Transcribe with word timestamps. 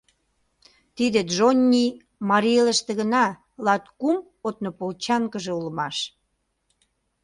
Тиде 0.95 1.19
Джонни 1.29 1.87
Марий 2.29 2.59
Элыште 2.61 2.91
гына 2.99 3.25
латкум 3.65 4.17
однополчанкыже 4.47 5.51
улмаш. 5.59 5.97